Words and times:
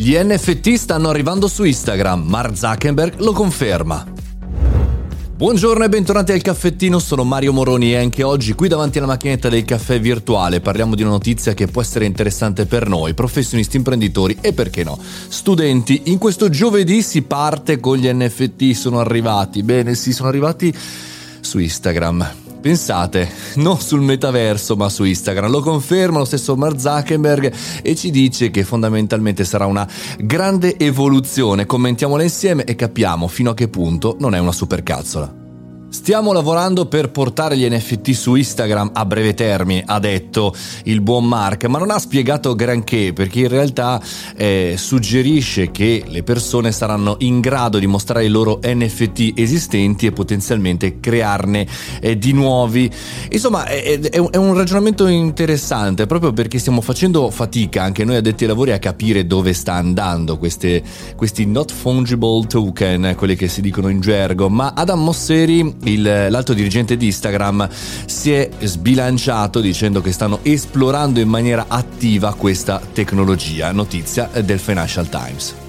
Gli 0.00 0.16
NFT 0.16 0.76
stanno 0.76 1.10
arrivando 1.10 1.46
su 1.46 1.62
Instagram, 1.62 2.22
Mark 2.22 2.56
Zuckerberg 2.56 3.18
lo 3.18 3.32
conferma. 3.32 4.10
Buongiorno 5.36 5.84
e 5.84 5.90
bentornati 5.90 6.32
al 6.32 6.40
caffettino, 6.40 6.98
sono 6.98 7.22
Mario 7.22 7.52
Moroni 7.52 7.92
e 7.92 7.98
anche 7.98 8.22
oggi 8.22 8.54
qui 8.54 8.68
davanti 8.68 8.96
alla 8.96 9.08
macchinetta 9.08 9.50
del 9.50 9.66
caffè 9.66 10.00
virtuale 10.00 10.60
parliamo 10.60 10.94
di 10.94 11.02
una 11.02 11.10
notizia 11.10 11.52
che 11.52 11.66
può 11.66 11.82
essere 11.82 12.06
interessante 12.06 12.64
per 12.64 12.88
noi, 12.88 13.12
professionisti, 13.12 13.76
imprenditori 13.76 14.38
e 14.40 14.54
perché 14.54 14.84
no, 14.84 14.98
studenti. 15.28 16.04
In 16.04 16.16
questo 16.16 16.48
giovedì 16.48 17.02
si 17.02 17.20
parte 17.20 17.78
con 17.78 17.98
gli 17.98 18.10
NFT, 18.10 18.70
sono 18.70 19.00
arrivati, 19.00 19.62
bene 19.62 19.94
sì, 19.94 20.14
sono 20.14 20.30
arrivati 20.30 20.74
su 21.40 21.58
Instagram. 21.58 22.49
Pensate, 22.60 23.30
non 23.54 23.80
sul 23.80 24.02
metaverso 24.02 24.76
ma 24.76 24.90
su 24.90 25.04
Instagram, 25.04 25.50
lo 25.50 25.60
conferma 25.60 26.18
lo 26.18 26.26
stesso 26.26 26.56
Mark 26.56 26.78
Zuckerberg 26.78 27.52
e 27.82 27.94
ci 27.94 28.10
dice 28.10 28.50
che 28.50 28.64
fondamentalmente 28.64 29.44
sarà 29.44 29.64
una 29.64 29.88
grande 30.18 30.76
evoluzione, 30.78 31.64
commentiamola 31.64 32.22
insieme 32.22 32.64
e 32.64 32.74
capiamo 32.74 33.28
fino 33.28 33.50
a 33.50 33.54
che 33.54 33.68
punto 33.68 34.16
non 34.18 34.34
è 34.34 34.38
una 34.38 34.52
supercazzola. 34.52 35.39
Stiamo 35.90 36.32
lavorando 36.32 36.86
per 36.86 37.10
portare 37.10 37.56
gli 37.56 37.68
NFT 37.68 38.12
su 38.12 38.36
Instagram 38.36 38.92
a 38.94 39.04
breve 39.04 39.34
termine, 39.34 39.82
ha 39.84 39.98
detto 39.98 40.54
il 40.84 41.00
buon 41.00 41.26
Mark, 41.26 41.64
ma 41.64 41.78
non 41.80 41.90
ha 41.90 41.98
spiegato 41.98 42.54
granché 42.54 43.12
perché 43.12 43.40
in 43.40 43.48
realtà 43.48 44.00
eh, 44.36 44.76
suggerisce 44.78 45.72
che 45.72 46.04
le 46.06 46.22
persone 46.22 46.70
saranno 46.70 47.16
in 47.18 47.40
grado 47.40 47.80
di 47.80 47.88
mostrare 47.88 48.24
i 48.24 48.28
loro 48.28 48.60
NFT 48.62 49.32
esistenti 49.34 50.06
e 50.06 50.12
potenzialmente 50.12 51.00
crearne 51.00 51.66
eh, 52.00 52.16
di 52.16 52.32
nuovi. 52.32 52.88
Insomma, 53.28 53.64
è, 53.64 53.98
è, 53.98 54.36
un 54.36 54.54
ragionamento 54.54 55.08
interessante 55.08 56.06
proprio 56.06 56.32
perché 56.32 56.60
stiamo 56.60 56.82
facendo 56.82 57.30
fatica 57.30 57.82
anche 57.82 58.04
noi 58.04 58.14
addetti 58.14 58.44
ai 58.44 58.50
lavori 58.50 58.70
a 58.70 58.78
capire 58.78 59.26
dove 59.26 59.52
sta 59.52 59.74
andando 59.74 60.38
queste, 60.38 60.84
questi 61.16 61.46
not 61.46 61.72
fungible 61.72 62.46
token, 62.46 63.14
quelli 63.16 63.34
che 63.34 63.48
si 63.48 63.60
dicono 63.60 63.88
in 63.88 64.00
gergo, 64.00 64.48
ma 64.48 64.72
Adam 64.76 65.02
Mosseri 65.02 65.78
il, 65.84 66.02
l'alto 66.02 66.52
dirigente 66.54 66.96
di 66.96 67.06
Instagram 67.06 67.68
si 68.06 68.32
è 68.32 68.48
sbilanciato 68.60 69.60
dicendo 69.60 70.00
che 70.00 70.12
stanno 70.12 70.40
esplorando 70.42 71.20
in 71.20 71.28
maniera 71.28 71.66
attiva 71.68 72.34
questa 72.34 72.80
tecnologia, 72.92 73.72
notizia 73.72 74.28
del 74.42 74.58
Financial 74.58 75.08
Times. 75.08 75.59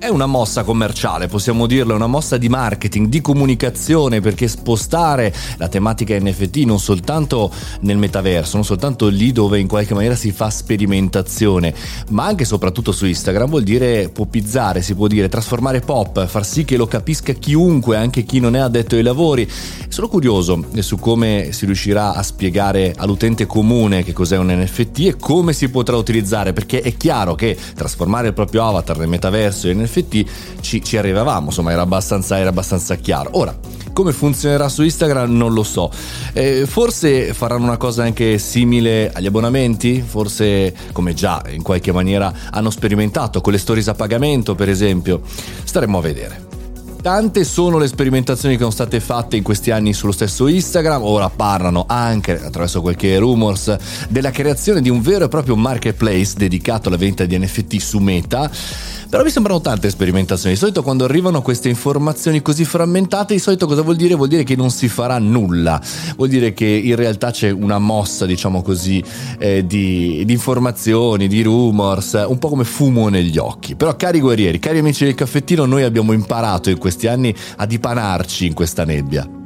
È 0.00 0.06
una 0.06 0.26
mossa 0.26 0.62
commerciale, 0.62 1.26
possiamo 1.26 1.66
dirlo, 1.66 1.92
è 1.92 1.96
una 1.96 2.06
mossa 2.06 2.36
di 2.36 2.48
marketing, 2.48 3.08
di 3.08 3.20
comunicazione, 3.20 4.20
perché 4.20 4.46
spostare 4.46 5.34
la 5.56 5.66
tematica 5.66 6.16
NFT 6.16 6.58
non 6.58 6.78
soltanto 6.78 7.50
nel 7.80 7.96
metaverso, 7.96 8.54
non 8.54 8.64
soltanto 8.64 9.08
lì 9.08 9.32
dove 9.32 9.58
in 9.58 9.66
qualche 9.66 9.94
maniera 9.94 10.14
si 10.14 10.30
fa 10.30 10.50
sperimentazione, 10.50 11.74
ma 12.10 12.26
anche 12.26 12.44
e 12.44 12.46
soprattutto 12.46 12.92
su 12.92 13.06
Instagram 13.06 13.50
vuol 13.50 13.64
dire 13.64 14.08
popizzare, 14.08 14.82
si 14.82 14.94
può 14.94 15.08
dire, 15.08 15.28
trasformare 15.28 15.80
pop, 15.80 16.28
far 16.28 16.46
sì 16.46 16.64
che 16.64 16.76
lo 16.76 16.86
capisca 16.86 17.32
chiunque, 17.32 17.96
anche 17.96 18.22
chi 18.22 18.38
non 18.38 18.54
è 18.54 18.60
addetto 18.60 18.94
ai 18.94 19.02
lavori. 19.02 19.50
Sono 19.88 20.06
curioso 20.06 20.64
su 20.78 20.96
come 20.98 21.48
si 21.50 21.66
riuscirà 21.66 22.14
a 22.14 22.22
spiegare 22.22 22.94
all'utente 22.96 23.46
comune 23.46 24.04
che 24.04 24.12
cos'è 24.12 24.36
un 24.36 24.56
NFT 24.62 24.98
e 25.00 25.16
come 25.16 25.52
si 25.52 25.68
potrà 25.70 25.96
utilizzare, 25.96 26.52
perché 26.52 26.82
è 26.82 26.96
chiaro 26.96 27.34
che 27.34 27.58
trasformare 27.74 28.28
il 28.28 28.34
proprio 28.34 28.64
avatar 28.64 28.96
nel 28.98 29.08
metaverso 29.08 29.66
in 29.66 29.78
NFT 29.78 29.86
NFT 29.88 30.24
ci, 30.60 30.84
ci 30.84 30.96
arrivavamo, 30.96 31.46
insomma 31.46 31.72
era 31.72 31.82
abbastanza, 31.82 32.38
era 32.38 32.50
abbastanza 32.50 32.94
chiaro. 32.96 33.30
Ora, 33.32 33.56
come 33.92 34.12
funzionerà 34.12 34.68
su 34.68 34.82
Instagram 34.82 35.36
non 35.36 35.52
lo 35.52 35.62
so. 35.62 35.90
Eh, 36.32 36.66
forse 36.66 37.34
faranno 37.34 37.64
una 37.64 37.76
cosa 37.76 38.04
anche 38.04 38.38
simile 38.38 39.10
agli 39.12 39.26
abbonamenti, 39.26 40.00
forse 40.06 40.74
come 40.92 41.14
già 41.14 41.42
in 41.50 41.62
qualche 41.62 41.92
maniera 41.92 42.32
hanno 42.50 42.70
sperimentato 42.70 43.40
con 43.40 43.52
le 43.52 43.58
stories 43.58 43.88
a 43.88 43.94
pagamento 43.94 44.54
per 44.54 44.68
esempio. 44.68 45.22
Staremo 45.64 45.98
a 45.98 46.00
vedere. 46.00 46.47
Tante 47.00 47.44
sono 47.44 47.78
le 47.78 47.86
sperimentazioni 47.86 48.54
che 48.54 48.60
sono 48.60 48.72
state 48.72 49.00
fatte 49.00 49.36
in 49.36 49.42
questi 49.42 49.70
anni 49.70 49.92
sullo 49.92 50.12
stesso 50.12 50.48
Instagram, 50.48 51.02
ora 51.02 51.30
parlano 51.30 51.84
anche 51.86 52.32
attraverso 52.32 52.80
qualche 52.80 53.16
rumors 53.18 53.76
della 54.08 54.30
creazione 54.30 54.82
di 54.82 54.90
un 54.90 55.00
vero 55.00 55.26
e 55.26 55.28
proprio 55.28 55.56
marketplace 55.56 56.34
dedicato 56.36 56.88
alla 56.88 56.96
vendita 56.96 57.24
di 57.24 57.38
NFT 57.38 57.76
su 57.76 57.98
Meta 57.98 58.50
però 59.08 59.24
mi 59.24 59.30
sembrano 59.30 59.62
tante 59.62 59.88
sperimentazioni. 59.88 60.52
Di 60.52 60.60
solito 60.60 60.82
quando 60.82 61.04
arrivano 61.04 61.40
queste 61.40 61.70
informazioni 61.70 62.42
così 62.42 62.66
frammentate, 62.66 63.32
di 63.32 63.40
solito 63.40 63.66
cosa 63.66 63.80
vuol 63.80 63.96
dire? 63.96 64.14
Vuol 64.14 64.28
dire 64.28 64.44
che 64.44 64.54
non 64.54 64.70
si 64.70 64.86
farà 64.86 65.18
nulla. 65.18 65.80
Vuol 66.16 66.28
dire 66.28 66.52
che 66.52 66.66
in 66.66 66.94
realtà 66.94 67.30
c'è 67.30 67.48
una 67.48 67.78
mossa, 67.78 68.26
diciamo 68.26 68.60
così, 68.60 69.02
eh, 69.38 69.66
di, 69.66 70.24
di 70.26 70.32
informazioni, 70.34 71.26
di 71.26 71.40
rumors, 71.40 72.22
un 72.28 72.36
po' 72.38 72.50
come 72.50 72.64
fumo 72.64 73.08
negli 73.08 73.38
occhi. 73.38 73.76
Però 73.76 73.96
cari 73.96 74.20
guerrieri, 74.20 74.58
cari 74.58 74.80
amici 74.80 75.04
del 75.04 75.14
caffettino, 75.14 75.64
noi 75.64 75.84
abbiamo 75.84 76.12
imparato 76.12 76.68
in 76.68 76.76
questi 76.88 77.06
anni 77.06 77.34
a 77.56 77.66
dipanarci 77.66 78.46
in 78.46 78.54
questa 78.54 78.84
nebbia. 78.84 79.37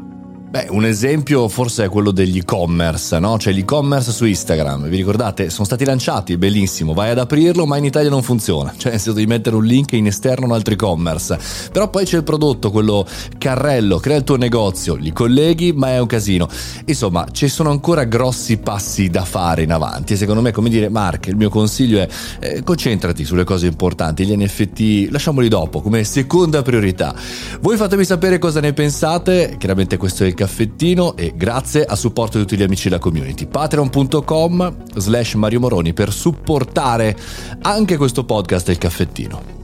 Beh, 0.52 0.66
un 0.68 0.84
esempio 0.84 1.48
forse 1.48 1.86
è 1.86 1.88
quello 1.88 2.10
degli 2.10 2.36
e-commerce, 2.36 3.18
no? 3.18 3.38
Cioè 3.38 3.54
l'e-commerce 3.54 4.12
su 4.12 4.26
Instagram, 4.26 4.86
vi 4.86 4.98
ricordate? 4.98 5.48
Sono 5.48 5.64
stati 5.64 5.86
lanciati, 5.86 6.36
bellissimo, 6.36 6.92
vai 6.92 7.08
ad 7.08 7.16
aprirlo, 7.16 7.64
ma 7.64 7.78
in 7.78 7.86
Italia 7.86 8.10
non 8.10 8.22
funziona. 8.22 8.70
Cioè, 8.76 8.92
senso 8.92 9.14
di 9.14 9.24
mettere 9.24 9.56
un 9.56 9.64
link 9.64 9.92
in 9.92 10.08
esterno 10.08 10.44
un 10.44 10.52
altro 10.52 10.74
e-commerce. 10.74 11.38
Però 11.72 11.88
poi 11.88 12.04
c'è 12.04 12.18
il 12.18 12.24
prodotto, 12.24 12.70
quello 12.70 13.06
carrello, 13.38 13.96
crea 13.96 14.18
il 14.18 14.24
tuo 14.24 14.36
negozio, 14.36 14.94
li 14.94 15.10
colleghi, 15.10 15.72
ma 15.72 15.92
è 15.92 15.98
un 15.98 16.06
casino. 16.06 16.46
Insomma, 16.84 17.26
ci 17.32 17.48
sono 17.48 17.70
ancora 17.70 18.04
grossi 18.04 18.58
passi 18.58 19.08
da 19.08 19.24
fare 19.24 19.62
in 19.62 19.72
avanti. 19.72 20.12
E 20.12 20.16
secondo 20.16 20.42
me, 20.42 20.50
come 20.50 20.68
dire, 20.68 20.90
Mark, 20.90 21.28
il 21.28 21.36
mio 21.36 21.48
consiglio 21.48 21.98
è 21.98 22.08
eh, 22.40 22.62
concentrati 22.62 23.24
sulle 23.24 23.44
cose 23.44 23.68
importanti, 23.68 24.26
gli 24.26 24.36
NFT 24.36 25.10
lasciamoli 25.10 25.48
dopo, 25.48 25.80
come 25.80 26.04
seconda 26.04 26.60
priorità. 26.60 27.14
Voi 27.60 27.78
fatemi 27.78 28.04
sapere 28.04 28.36
cosa 28.36 28.60
ne 28.60 28.74
pensate, 28.74 29.56
chiaramente 29.58 29.96
questo 29.96 30.24
è 30.24 30.26
il 30.26 30.34
caffettino 30.42 31.16
e 31.16 31.34
grazie 31.36 31.84
a 31.84 31.94
supporto 31.94 32.36
di 32.36 32.44
tutti 32.44 32.56
gli 32.56 32.64
amici 32.64 32.88
della 32.88 33.00
community. 33.00 33.46
Patreon.com 33.46 34.76
slash 34.96 35.34
Mario 35.34 35.60
Moroni 35.60 35.92
per 35.92 36.12
supportare 36.12 37.16
anche 37.60 37.96
questo 37.96 38.24
podcast 38.24 38.68
e 38.68 38.72
il 38.72 38.78
caffettino. 38.78 39.61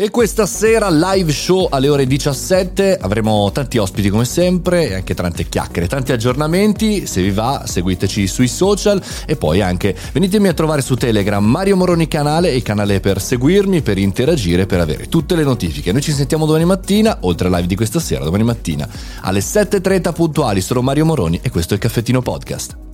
E 0.00 0.10
questa 0.10 0.46
sera 0.46 0.88
live 0.90 1.32
show 1.32 1.66
alle 1.68 1.88
ore 1.88 2.06
17 2.06 2.98
avremo 3.00 3.50
tanti 3.50 3.78
ospiti 3.78 4.10
come 4.10 4.24
sempre 4.24 4.90
e 4.90 4.94
anche 4.94 5.12
tante 5.12 5.48
chiacchiere, 5.48 5.88
tanti 5.88 6.12
aggiornamenti. 6.12 7.04
Se 7.04 7.20
vi 7.20 7.32
va, 7.32 7.64
seguiteci 7.66 8.28
sui 8.28 8.46
social 8.46 9.02
e 9.26 9.34
poi 9.34 9.60
anche 9.60 9.96
venitemi 10.12 10.46
a 10.46 10.52
trovare 10.52 10.82
su 10.82 10.94
Telegram 10.94 11.44
Mario 11.44 11.74
Moroni 11.74 12.06
canale, 12.06 12.54
il 12.54 12.62
canale 12.62 13.00
per 13.00 13.20
seguirmi, 13.20 13.82
per 13.82 13.98
interagire, 13.98 14.66
per 14.66 14.78
avere 14.78 15.08
tutte 15.08 15.34
le 15.34 15.42
notifiche. 15.42 15.90
Noi 15.90 16.02
ci 16.02 16.12
sentiamo 16.12 16.46
domani 16.46 16.64
mattina, 16.64 17.18
oltre 17.22 17.48
al 17.48 17.54
live 17.54 17.66
di 17.66 17.74
questa 17.74 17.98
sera, 17.98 18.22
domani 18.22 18.44
mattina 18.44 18.88
alle 19.22 19.40
7:30 19.40 20.12
puntuali. 20.12 20.60
Sono 20.60 20.80
Mario 20.80 21.06
Moroni 21.06 21.40
e 21.42 21.50
questo 21.50 21.72
è 21.72 21.76
il 21.76 21.82
Caffettino 21.82 22.22
Podcast. 22.22 22.87